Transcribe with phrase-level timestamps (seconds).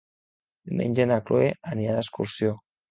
[0.69, 1.47] Diumenge na Cloè
[1.77, 2.59] anirà d'excursió.